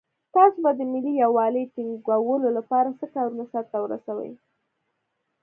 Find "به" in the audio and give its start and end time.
0.63-0.71